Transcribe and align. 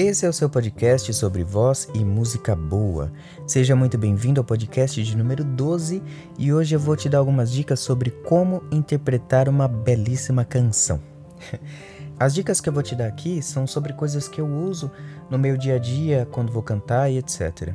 Esse 0.00 0.24
é 0.24 0.28
o 0.28 0.32
seu 0.32 0.48
podcast 0.48 1.12
sobre 1.12 1.42
voz 1.42 1.88
e 1.92 2.04
música 2.04 2.54
boa. 2.54 3.10
Seja 3.48 3.74
muito 3.74 3.98
bem-vindo 3.98 4.40
ao 4.40 4.44
podcast 4.44 5.02
de 5.02 5.16
número 5.16 5.42
12 5.42 6.00
e 6.38 6.52
hoje 6.52 6.76
eu 6.76 6.78
vou 6.78 6.94
te 6.94 7.08
dar 7.08 7.18
algumas 7.18 7.50
dicas 7.50 7.80
sobre 7.80 8.12
como 8.12 8.62
interpretar 8.70 9.48
uma 9.48 9.66
belíssima 9.66 10.44
canção. 10.44 11.02
As 12.16 12.32
dicas 12.32 12.60
que 12.60 12.68
eu 12.68 12.72
vou 12.72 12.84
te 12.84 12.94
dar 12.94 13.08
aqui 13.08 13.42
são 13.42 13.66
sobre 13.66 13.92
coisas 13.92 14.28
que 14.28 14.40
eu 14.40 14.46
uso 14.46 14.88
no 15.28 15.36
meu 15.36 15.56
dia 15.56 15.74
a 15.74 15.78
dia, 15.80 16.28
quando 16.30 16.52
vou 16.52 16.62
cantar 16.62 17.10
e 17.10 17.18
etc. 17.18 17.74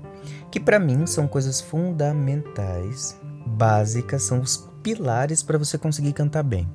Que 0.50 0.62
para 0.62 0.80
mim 0.80 1.06
são 1.06 1.28
coisas 1.28 1.60
fundamentais, 1.60 3.20
básicas, 3.46 4.24
são 4.24 4.40
os 4.40 4.70
pilares 4.82 5.44
para 5.44 5.58
você 5.58 5.78
conseguir 5.78 6.14
cantar 6.14 6.44
bem. 6.44 6.70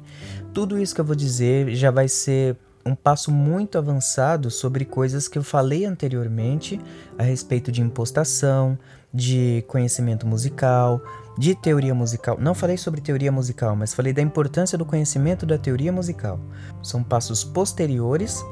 Tudo 0.53 0.79
isso 0.79 0.95
que 0.95 1.01
eu 1.01 1.07
vou 1.07 1.17
dizer 1.17 1.75
já 1.75 1.91
vai 1.91 2.07
ser 2.07 2.55
um 2.89 2.95
passo 2.95 3.31
muito 3.31 3.77
avançado 3.77 4.51
sobre 4.51 4.85
coisas 4.85 5.29
que 5.29 5.39
eu 5.39 5.45
falei 5.45 5.85
anteriormente 5.85 6.81
a 7.19 7.23
respeito 7.23 7.71
de 7.71 7.83
impostação, 7.83 8.79
de 9.13 9.65
conhecimento 9.69 10.27
musical, 10.27 11.01
de 11.39 11.55
teoria 11.55 11.95
musical. 11.95 12.37
Não 12.41 12.55
falei 12.55 12.77
sobre 12.77 13.01
teoria 13.01 13.31
musical, 13.31 13.77
mas 13.77 13.95
falei 13.95 14.13
da 14.13 14.23
importância 14.23 14.77
do 14.79 14.85
conhecimento 14.85 15.45
da 15.45 15.59
teoria 15.59 15.93
musical. 15.93 16.41
São 16.83 17.03
passos 17.03 17.45
posteriores 17.45 18.45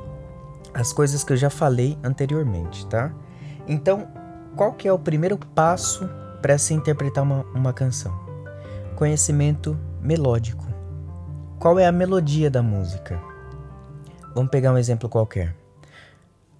às 0.74 0.92
coisas 0.92 1.24
que 1.24 1.32
eu 1.32 1.36
já 1.36 1.50
falei 1.50 1.98
anteriormente, 2.04 2.86
tá? 2.86 3.12
Então, 3.66 4.06
qual 4.54 4.72
que 4.72 4.86
é 4.86 4.92
o 4.92 4.98
primeiro 4.98 5.38
passo 5.54 6.08
para 6.42 6.58
se 6.58 6.74
interpretar 6.74 7.24
uma, 7.24 7.42
uma 7.54 7.72
canção? 7.72 8.14
Conhecimento 8.94 9.78
melódico. 10.00 10.66
Qual 11.58 11.78
é 11.78 11.86
a 11.86 11.92
melodia 11.92 12.50
da 12.50 12.62
música? 12.62 13.35
Vamos 14.36 14.50
pegar 14.50 14.70
um 14.70 14.76
exemplo 14.76 15.08
qualquer. 15.08 15.56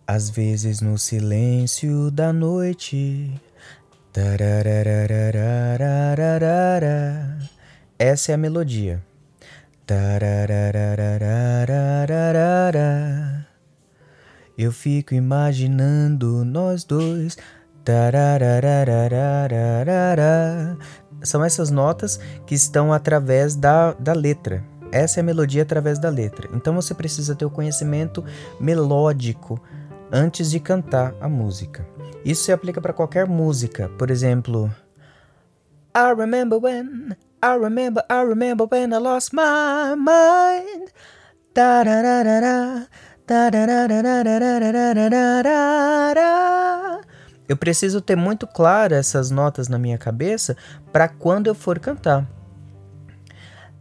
Às 0.06 0.30
vezes 0.30 0.80
no 0.80 0.96
silêncio 0.96 2.10
da 2.10 2.32
noite. 2.32 3.38
Essa 7.98 8.32
é 8.32 8.34
a 8.34 8.38
melodia. 8.38 9.04
Eu 14.56 14.72
fico 14.72 15.12
imaginando 15.12 16.47
nós 16.47 16.82
dois. 16.82 17.36
São 21.22 21.44
essas 21.44 21.70
notas 21.70 22.19
que 22.47 22.54
estão 22.54 22.91
através 22.91 23.54
da, 23.54 23.92
da 23.92 24.14
letra. 24.14 24.64
Essa 24.97 25.20
é 25.20 25.22
a 25.22 25.25
melodia 25.25 25.62
através 25.62 25.98
da 25.98 26.08
letra. 26.08 26.48
Então 26.55 26.75
você 26.75 26.94
precisa 26.94 27.34
ter 27.34 27.44
o 27.44 27.50
conhecimento 27.50 28.25
melódico 28.58 29.61
antes 30.11 30.50
de 30.50 30.58
cantar 30.58 31.14
a 31.20 31.28
música. 31.28 31.86
Isso 32.25 32.44
se 32.44 32.53
aplica 32.53 32.80
para 32.80 32.94
qualquer 32.94 33.27
música. 33.27 33.91
Por 33.98 34.11
exemplo, 34.11 34.72
I 35.94 36.14
remember 36.16 36.58
when, 36.58 37.14
I 37.44 37.58
remember, 37.61 38.03
I 38.11 38.25
remember 38.27 38.66
when 38.70 38.94
I 38.94 38.98
lost 38.98 39.34
my 39.34 39.94
mind. 39.97 40.88
Eu 47.47 47.56
preciso 47.58 48.00
ter 48.00 48.16
muito 48.16 48.47
claro 48.47 48.94
essas 48.94 49.31
notas 49.31 49.69
na 49.69 49.78
minha 49.78 49.98
cabeça 49.98 50.56
para 50.91 51.06
quando 51.06 51.48
eu 51.48 51.55
for 51.55 51.78
cantar. 51.78 52.27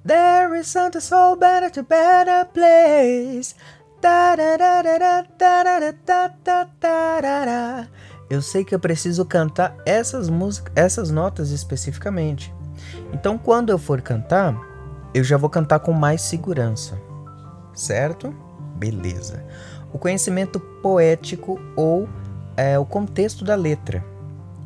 There 0.05 0.55
is 0.59 0.67
something 0.67 1.01
so 1.01 1.35
better 1.35 1.71
to 1.71 1.81
better 1.81 2.45
place. 2.53 3.55
Eu 8.29 8.41
sei 8.43 8.63
que 8.63 8.75
eu 8.75 8.79
preciso 8.79 9.25
cantar 9.25 9.75
essas 9.83 10.29
músicas, 10.29 10.71
essas 10.75 11.09
notas 11.09 11.49
especificamente. 11.49 12.53
Então, 13.11 13.35
quando 13.35 13.71
eu 13.71 13.79
for 13.79 13.99
cantar, 13.99 14.55
eu 15.11 15.23
já 15.23 15.37
vou 15.37 15.49
cantar 15.49 15.79
com 15.79 15.91
mais 15.91 16.21
segurança. 16.21 17.01
Certo? 17.73 18.31
Beleza. 18.75 19.43
O 19.91 19.97
conhecimento 19.97 20.59
poético 20.59 21.59
ou 21.75 22.07
é, 22.55 22.77
o 22.77 22.85
contexto 22.85 23.43
da 23.43 23.55
letra. 23.55 24.05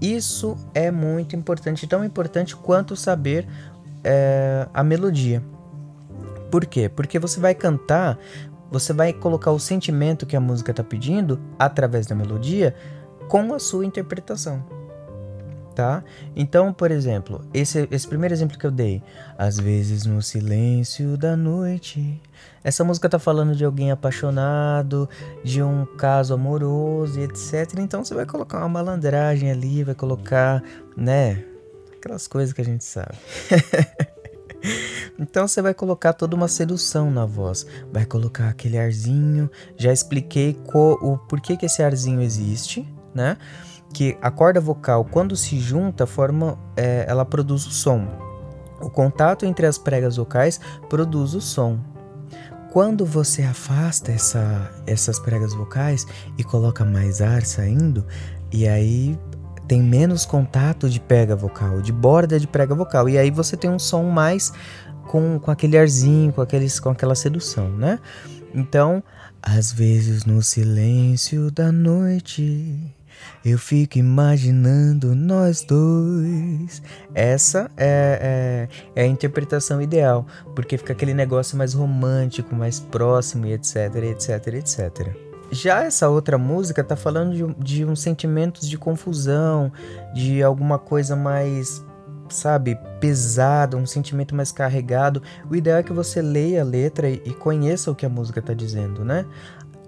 Isso 0.01 0.57
é 0.73 0.91
muito 0.91 1.33
importante, 1.33 1.87
tão 1.87 2.03
importante 2.03 2.57
quanto 2.57 2.95
saber 2.95 3.47
é, 4.03 4.67
a 4.73 4.83
melodia. 4.83 5.43
Por 6.49 6.65
quê? 6.65 6.89
Porque 6.89 7.19
você 7.19 7.39
vai 7.39 7.53
cantar, 7.53 8.17
você 8.71 8.93
vai 8.93 9.13
colocar 9.13 9.51
o 9.51 9.59
sentimento 9.59 10.25
que 10.25 10.35
a 10.35 10.39
música 10.39 10.71
está 10.71 10.83
pedindo 10.83 11.39
através 11.57 12.07
da 12.07 12.15
melodia 12.15 12.75
com 13.27 13.53
a 13.53 13.59
sua 13.59 13.85
interpretação. 13.85 14.63
Tá? 15.75 16.03
Então, 16.35 16.73
por 16.73 16.91
exemplo, 16.91 17.41
esse, 17.53 17.87
esse 17.89 18.05
primeiro 18.05 18.33
exemplo 18.33 18.57
que 18.57 18.65
eu 18.65 18.71
dei, 18.71 19.01
às 19.37 19.57
vezes 19.57 20.05
no 20.05 20.21
silêncio 20.21 21.15
da 21.15 21.37
noite, 21.37 22.21
essa 22.61 22.83
música 22.83 23.07
tá 23.07 23.17
falando 23.17 23.55
de 23.55 23.63
alguém 23.63 23.89
apaixonado, 23.89 25.07
de 25.41 25.63
um 25.63 25.85
caso 25.85 26.33
amoroso 26.33 27.21
etc. 27.21 27.79
Então 27.79 28.03
você 28.03 28.13
vai 28.13 28.25
colocar 28.25 28.57
uma 28.57 28.67
malandragem 28.67 29.51
ali, 29.51 29.83
vai 29.83 29.95
colocar, 29.95 30.61
né, 30.97 31.45
Aquelas 31.99 32.27
coisas 32.27 32.53
que 32.53 32.61
a 32.61 32.65
gente 32.65 32.85
sabe. 32.85 33.17
então 35.19 35.45
você 35.45 35.61
vai 35.61 35.73
colocar 35.73 36.13
toda 36.13 36.33
uma 36.33 36.47
sedução 36.47 37.11
na 37.11 37.25
voz. 37.25 37.65
Vai 37.91 38.05
colocar 38.05 38.47
aquele 38.47 38.77
arzinho. 38.77 39.51
Já 39.75 39.91
expliquei 39.91 40.57
o 40.73 41.17
porquê 41.17 41.57
que 41.57 41.65
esse 41.65 41.83
arzinho 41.83 42.21
existe, 42.21 42.87
né? 43.13 43.37
Que 43.93 44.17
a 44.21 44.31
corda 44.31 44.61
vocal, 44.61 45.03
quando 45.03 45.35
se 45.35 45.59
junta, 45.59 46.05
forma, 46.05 46.57
é, 46.77 47.05
ela 47.05 47.25
produz 47.25 47.67
o 47.67 47.71
som. 47.71 48.07
O 48.79 48.89
contato 48.89 49.45
entre 49.45 49.65
as 49.65 49.77
pregas 49.77 50.15
vocais 50.15 50.57
produz 50.89 51.33
o 51.33 51.41
som. 51.41 51.79
Quando 52.71 53.05
você 53.05 53.41
afasta 53.41 54.11
essa, 54.11 54.71
essas 54.87 55.19
pregas 55.19 55.53
vocais 55.53 56.05
e 56.37 56.45
coloca 56.45 56.85
mais 56.85 57.19
ar 57.19 57.43
saindo, 57.43 58.05
e 58.53 58.67
aí 58.67 59.19
tem 59.69 59.83
menos 59.83 60.25
contato 60.25 60.89
de 60.89 60.99
prega 60.99 61.35
vocal, 61.35 61.79
de 61.79 61.93
borda 61.93 62.39
de 62.39 62.47
prega 62.47 62.73
vocal. 62.73 63.07
E 63.07 63.19
aí 63.19 63.29
você 63.29 63.55
tem 63.55 63.69
um 63.69 63.77
som 63.77 64.03
mais 64.05 64.51
com, 65.07 65.39
com 65.39 65.51
aquele 65.51 65.77
arzinho, 65.77 66.33
com, 66.33 66.41
aqueles, 66.41 66.79
com 66.79 66.89
aquela 66.89 67.13
sedução, 67.13 67.69
né? 67.69 67.99
Então, 68.53 69.03
às 69.39 69.71
vezes 69.71 70.25
no 70.25 70.41
silêncio 70.41 71.51
da 71.51 71.71
noite, 71.71 72.95
eu 73.45 73.59
fico 73.59 73.99
imaginando 73.99 75.13
nós 75.13 75.61
dois. 75.61 76.81
Essa 77.13 77.69
é, 77.77 78.67
é, 78.95 79.01
é, 79.03 79.03
a 79.03 79.07
interpretação 79.07 79.79
ideal, 79.79 80.25
porque 80.55 80.79
fica 80.79 80.93
aquele 80.93 81.13
negócio 81.13 81.55
mais 81.55 81.75
romântico, 81.75 82.55
mais 82.55 82.79
próximo 82.79 83.45
e 83.45 83.53
etc, 83.53 83.95
etc, 83.97 84.47
etc. 84.47 85.28
Já 85.51 85.83
essa 85.83 86.09
outra 86.09 86.37
música 86.37 86.83
tá 86.83 86.95
falando 86.95 87.33
de, 87.33 87.45
de 87.63 87.85
uns 87.85 88.01
sentimentos 88.01 88.67
de 88.69 88.77
confusão, 88.77 89.71
de 90.13 90.43
alguma 90.43 90.77
coisa 90.77 91.15
mais, 91.15 91.83
sabe, 92.29 92.77
pesada, 92.99 93.75
um 93.75 93.85
sentimento 93.85 94.35
mais 94.35 94.51
carregado. 94.51 95.21
O 95.49 95.55
ideal 95.55 95.79
é 95.79 95.83
que 95.83 95.93
você 95.93 96.21
leia 96.21 96.61
a 96.61 96.65
letra 96.65 97.09
e, 97.09 97.21
e 97.25 97.33
conheça 97.33 97.89
o 97.89 97.95
que 97.95 98.05
a 98.05 98.09
música 98.09 98.41
tá 98.41 98.53
dizendo, 98.53 99.03
né? 99.03 99.25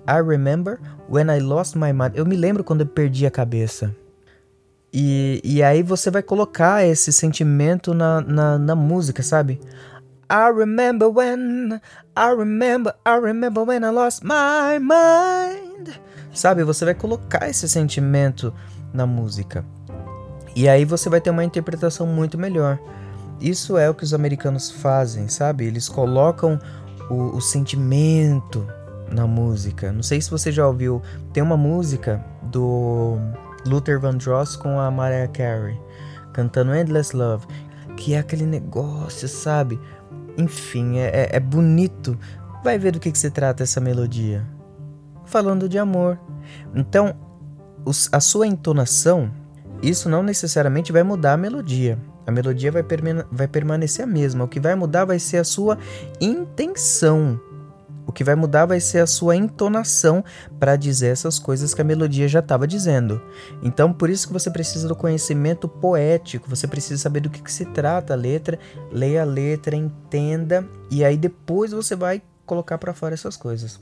I 0.07 0.21
remember 0.21 0.79
when 1.07 1.27
I 1.27 1.39
lost 1.39 1.75
my 1.75 1.93
mind. 1.93 2.15
Eu 2.15 2.25
me 2.25 2.35
lembro 2.35 2.63
quando 2.63 2.81
eu 2.81 2.87
perdi 2.87 3.25
a 3.25 3.31
cabeça. 3.31 3.95
E, 4.93 5.39
e 5.43 5.63
aí 5.63 5.83
você 5.83 6.11
vai 6.11 6.21
colocar 6.21 6.85
esse 6.85 7.13
sentimento 7.13 7.93
na, 7.93 8.19
na, 8.19 8.57
na 8.57 8.75
música, 8.75 9.23
sabe? 9.23 9.59
I 10.31 10.47
remember 10.47 11.09
when, 11.09 11.81
I 12.15 12.29
remember, 12.31 12.95
I 13.05 13.17
remember 13.17 13.65
when 13.65 13.83
I 13.83 13.89
lost 13.89 14.23
my 14.23 14.79
mind. 14.79 15.99
Sabe, 16.33 16.63
você 16.63 16.85
vai 16.85 16.93
colocar 16.93 17.49
esse 17.49 17.67
sentimento 17.67 18.53
na 18.93 19.05
música. 19.05 19.65
E 20.55 20.69
aí 20.69 20.85
você 20.85 21.09
vai 21.09 21.19
ter 21.19 21.31
uma 21.31 21.43
interpretação 21.43 22.07
muito 22.07 22.37
melhor. 22.37 22.79
Isso 23.41 23.77
é 23.77 23.89
o 23.89 23.93
que 23.93 24.05
os 24.05 24.13
americanos 24.13 24.71
fazem, 24.71 25.27
sabe? 25.27 25.65
Eles 25.65 25.89
colocam 25.89 26.57
o, 27.09 27.35
o 27.35 27.41
sentimento 27.41 28.65
na 29.11 29.27
música. 29.27 29.91
Não 29.91 30.01
sei 30.01 30.21
se 30.21 30.31
você 30.31 30.49
já 30.49 30.65
ouviu, 30.65 31.01
tem 31.33 31.43
uma 31.43 31.57
música 31.57 32.23
do 32.43 33.17
Luther 33.65 33.99
Vandross 33.99 34.55
com 34.55 34.79
a 34.79 34.89
Mariah 34.89 35.27
Carey 35.27 35.77
cantando 36.31 36.73
Endless 36.73 37.13
Love, 37.13 37.45
que 37.97 38.13
é 38.13 38.19
aquele 38.19 38.45
negócio, 38.45 39.27
sabe? 39.27 39.77
Enfim, 40.37 40.97
é, 40.97 41.07
é, 41.07 41.29
é 41.33 41.39
bonito. 41.39 42.17
Vai 42.63 42.77
ver 42.77 42.91
do 42.91 42.99
que, 42.99 43.11
que 43.11 43.17
se 43.17 43.29
trata 43.29 43.63
essa 43.63 43.79
melodia. 43.79 44.45
Falando 45.25 45.67
de 45.67 45.77
amor. 45.77 46.19
Então, 46.75 47.15
os, 47.85 48.09
a 48.11 48.19
sua 48.19 48.47
entonação, 48.47 49.31
isso 49.81 50.09
não 50.09 50.21
necessariamente 50.21 50.91
vai 50.91 51.03
mudar 51.03 51.33
a 51.33 51.37
melodia. 51.37 51.97
A 52.25 52.31
melodia 52.31 52.71
vai, 52.71 52.83
vai 53.31 53.47
permanecer 53.47 54.05
a 54.05 54.07
mesma. 54.07 54.43
O 54.45 54.47
que 54.47 54.59
vai 54.59 54.75
mudar 54.75 55.05
vai 55.05 55.19
ser 55.19 55.37
a 55.37 55.43
sua 55.43 55.77
intenção. 56.19 57.39
O 58.11 58.13
que 58.13 58.25
vai 58.25 58.35
mudar 58.35 58.65
vai 58.65 58.81
ser 58.81 58.99
a 58.99 59.07
sua 59.07 59.37
entonação 59.37 60.21
para 60.59 60.75
dizer 60.75 61.07
essas 61.07 61.39
coisas 61.39 61.73
que 61.73 61.79
a 61.79 61.85
melodia 61.85 62.27
já 62.27 62.39
estava 62.39 62.67
dizendo. 62.67 63.21
Então, 63.63 63.93
por 63.93 64.09
isso 64.09 64.27
que 64.27 64.33
você 64.33 64.51
precisa 64.51 64.85
do 64.85 64.97
conhecimento 64.97 65.65
poético, 65.65 66.49
você 66.49 66.67
precisa 66.67 67.01
saber 67.01 67.21
do 67.21 67.29
que, 67.29 67.41
que 67.41 67.49
se 67.49 67.63
trata 67.63 68.11
a 68.11 68.17
letra, 68.17 68.59
leia 68.91 69.21
a 69.21 69.25
letra, 69.25 69.77
entenda 69.77 70.67
e 70.91 71.05
aí 71.05 71.15
depois 71.15 71.71
você 71.71 71.95
vai 71.95 72.21
colocar 72.45 72.77
para 72.77 72.93
fora 72.93 73.13
essas 73.13 73.37
coisas. 73.37 73.79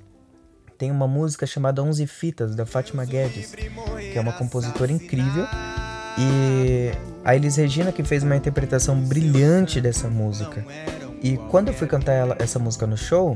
Tem 0.77 0.91
uma 0.91 1.07
música 1.07 1.47
chamada 1.47 1.81
Onze 1.81 2.05
Fitas 2.05 2.55
da 2.55 2.67
Fátima 2.67 3.05
Guedes, 3.05 3.55
que 3.55 4.15
é 4.15 4.21
uma 4.21 4.33
compositora 4.33 4.91
incrível 4.91 5.47
e 6.19 6.91
a 7.25 7.35
Elis 7.35 7.55
Regina 7.55 7.91
que 7.91 8.03
fez 8.03 8.21
uma 8.21 8.35
interpretação 8.35 8.95
brilhante 8.95 9.81
dessa 9.81 10.07
música. 10.07 10.63
E 11.19 11.35
quando 11.49 11.69
eu 11.69 11.73
fui 11.73 11.87
cantar 11.87 12.13
ela, 12.13 12.35
essa 12.39 12.59
música 12.59 12.85
no 12.87 12.95
show, 12.95 13.35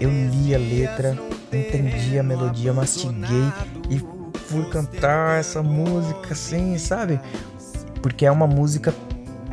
eu 0.00 0.10
li 0.10 0.54
a 0.54 0.58
letra, 0.58 1.18
entendi 1.52 2.18
a 2.18 2.22
melodia, 2.22 2.72
mastiguei 2.72 3.52
e 3.90 4.00
fui 4.46 4.64
cantar 4.70 5.40
essa 5.40 5.62
música 5.62 6.32
assim, 6.32 6.78
sabe? 6.78 7.20
Porque 8.02 8.24
é 8.24 8.30
uma 8.30 8.46
música 8.46 8.94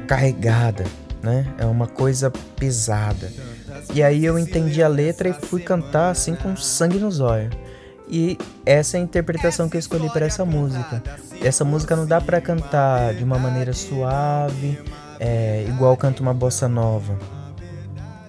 carregada, 0.08 0.86
né? 1.22 1.48
É 1.58 1.66
uma 1.66 1.88
coisa 1.88 2.32
pesada. 2.56 3.32
E 3.94 4.04
aí 4.04 4.24
eu 4.24 4.38
entendi 4.38 4.82
a 4.84 4.88
letra 4.88 5.30
e 5.30 5.34
fui 5.34 5.62
cantar 5.62 6.12
assim 6.12 6.36
com 6.36 6.56
sangue 6.56 6.98
nos 6.98 7.20
olhos. 7.20 7.54
E 8.08 8.38
essa 8.66 8.98
é 8.98 9.00
a 9.00 9.04
interpretação 9.04 9.68
que 9.68 9.78
eu 9.78 9.80
escolhi 9.80 10.10
para 10.10 10.28
essa 10.28 10.46
música. 10.46 11.02
Essa 11.42 11.66
música 11.66 11.96
não 11.96 12.06
dá 12.06 12.22
para 12.22 12.40
cantar 12.40 13.16
de 13.16 13.24
uma 13.24 13.40
maneira 13.40 13.74
suave, 13.74 14.80
é, 15.20 15.66
igual 15.68 15.98
canto 15.98 16.22
uma 16.22 16.34
bossa 16.34 16.68
nova 16.68 17.18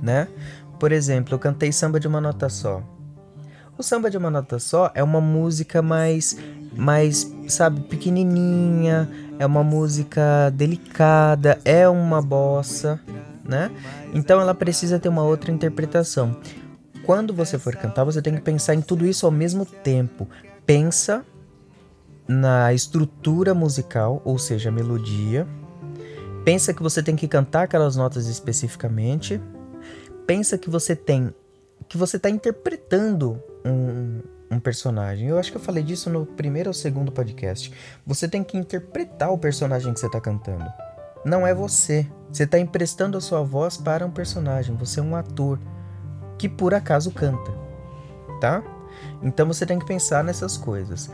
né? 0.00 0.28
Por 0.78 0.92
exemplo, 0.92 1.34
eu 1.34 1.38
cantei 1.38 1.72
samba 1.72 1.98
de 1.98 2.06
uma 2.06 2.20
nota 2.20 2.48
só. 2.48 2.82
O 3.78 3.82
samba 3.82 4.10
de 4.10 4.16
uma 4.16 4.30
nota 4.30 4.58
só 4.58 4.90
é 4.94 5.02
uma 5.02 5.20
música 5.20 5.82
mais, 5.82 6.36
mais, 6.74 7.30
sabe, 7.48 7.82
pequenininha, 7.82 9.08
é 9.38 9.44
uma 9.44 9.62
música 9.62 10.50
delicada, 10.54 11.58
é 11.64 11.86
uma 11.86 12.22
bossa, 12.22 12.98
né? 13.44 13.70
Então 14.14 14.40
ela 14.40 14.54
precisa 14.54 14.98
ter 14.98 15.08
uma 15.08 15.22
outra 15.22 15.52
interpretação. 15.52 16.36
Quando 17.04 17.34
você 17.34 17.58
for 17.58 17.76
cantar, 17.76 18.04
você 18.04 18.22
tem 18.22 18.34
que 18.34 18.40
pensar 18.40 18.74
em 18.74 18.80
tudo 18.80 19.06
isso 19.06 19.26
ao 19.26 19.32
mesmo 19.32 19.66
tempo. 19.66 20.26
Pensa 20.64 21.24
na 22.26 22.72
estrutura 22.72 23.54
musical, 23.54 24.20
ou 24.24 24.38
seja, 24.38 24.70
a 24.70 24.72
melodia. 24.72 25.46
Pensa 26.44 26.72
que 26.72 26.82
você 26.82 27.02
tem 27.02 27.14
que 27.14 27.28
cantar 27.28 27.64
aquelas 27.64 27.94
notas 27.94 28.26
especificamente, 28.26 29.40
pensa 30.26 30.58
que 30.58 30.68
você 30.68 30.96
tem. 30.96 31.32
que 31.88 31.96
você 31.96 32.16
está 32.16 32.28
interpretando 32.28 33.40
um, 33.64 34.20
um 34.50 34.58
personagem. 34.58 35.28
Eu 35.28 35.38
acho 35.38 35.50
que 35.50 35.56
eu 35.56 35.62
falei 35.62 35.82
disso 35.82 36.10
no 36.10 36.26
primeiro 36.26 36.70
ou 36.70 36.74
segundo 36.74 37.12
podcast. 37.12 37.72
Você 38.06 38.28
tem 38.28 38.42
que 38.42 38.56
interpretar 38.56 39.32
o 39.32 39.38
personagem 39.38 39.92
que 39.92 40.00
você 40.00 40.06
está 40.06 40.20
cantando. 40.20 40.66
Não 41.24 41.46
é 41.46 41.54
você. 41.54 42.06
Você 42.30 42.44
está 42.44 42.58
emprestando 42.58 43.16
a 43.16 43.20
sua 43.20 43.42
voz 43.42 43.76
para 43.76 44.04
um 44.04 44.10
personagem. 44.10 44.76
Você 44.76 45.00
é 45.00 45.02
um 45.02 45.14
ator 45.14 45.58
que 46.38 46.48
por 46.48 46.74
acaso 46.74 47.10
canta, 47.10 47.50
tá? 48.40 48.62
Então 49.22 49.46
você 49.46 49.64
tem 49.64 49.78
que 49.78 49.86
pensar 49.86 50.22
nessas 50.22 50.56
coisas. 50.56 51.10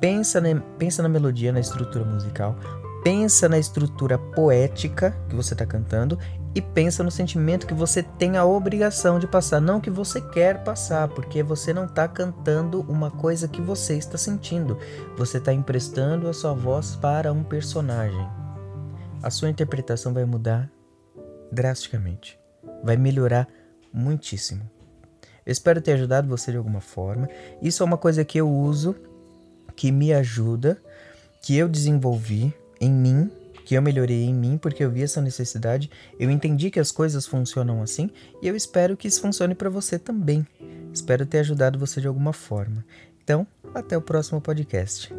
Pensa, 0.00 0.40
ne, 0.40 0.60
pensa 0.78 1.02
na 1.02 1.08
melodia, 1.08 1.52
na 1.52 1.60
estrutura 1.60 2.04
musical. 2.04 2.56
Pensa 3.02 3.48
na 3.48 3.58
estrutura 3.58 4.18
poética 4.18 5.16
que 5.28 5.36
você 5.36 5.54
está 5.54 5.66
cantando 5.66 6.18
e 6.54 6.62
pensa 6.62 7.02
no 7.02 7.10
sentimento 7.10 7.66
que 7.66 7.74
você 7.74 8.02
tem 8.02 8.36
a 8.36 8.44
obrigação 8.44 9.18
de 9.18 9.26
passar, 9.26 9.60
não 9.60 9.80
que 9.80 9.90
você 9.90 10.20
quer 10.20 10.62
passar, 10.62 11.08
porque 11.08 11.42
você 11.42 11.72
não 11.72 11.84
está 11.84 12.06
cantando 12.06 12.82
uma 12.82 13.10
coisa 13.10 13.48
que 13.48 13.60
você 13.60 13.96
está 13.96 14.16
sentindo, 14.16 14.78
você 15.16 15.38
está 15.38 15.52
emprestando 15.52 16.28
a 16.28 16.32
sua 16.32 16.52
voz 16.52 16.94
para 16.94 17.32
um 17.32 17.42
personagem. 17.42 18.28
A 19.20 19.30
sua 19.30 19.50
interpretação 19.50 20.14
vai 20.14 20.24
mudar 20.24 20.70
drasticamente, 21.50 22.38
vai 22.84 22.96
melhorar 22.96 23.48
muitíssimo. 23.92 24.70
Eu 25.44 25.52
espero 25.52 25.80
ter 25.80 25.92
ajudado 25.92 26.28
você 26.28 26.52
de 26.52 26.56
alguma 26.56 26.80
forma. 26.80 27.28
Isso 27.60 27.82
é 27.82 27.86
uma 27.86 27.98
coisa 27.98 28.24
que 28.24 28.38
eu 28.38 28.48
uso, 28.48 28.94
que 29.74 29.90
me 29.90 30.12
ajuda, 30.12 30.80
que 31.42 31.56
eu 31.56 31.68
desenvolvi 31.68 32.54
em 32.80 32.90
mim 32.90 33.30
que 33.64 33.74
eu 33.74 33.82
melhorei 33.82 34.24
em 34.24 34.34
mim 34.34 34.58
porque 34.58 34.84
eu 34.84 34.90
vi 34.90 35.02
essa 35.02 35.20
necessidade, 35.20 35.90
eu 36.18 36.30
entendi 36.30 36.70
que 36.70 36.80
as 36.80 36.90
coisas 36.90 37.26
funcionam 37.26 37.82
assim 37.82 38.10
e 38.42 38.48
eu 38.48 38.54
espero 38.54 38.96
que 38.96 39.08
isso 39.08 39.20
funcione 39.20 39.54
para 39.54 39.70
você 39.70 39.98
também. 39.98 40.46
Espero 40.92 41.26
ter 41.26 41.38
ajudado 41.38 41.78
você 41.78 42.00
de 42.00 42.06
alguma 42.06 42.32
forma. 42.32 42.84
Então, 43.22 43.46
até 43.74 43.96
o 43.96 44.02
próximo 44.02 44.40
podcast. 44.40 45.12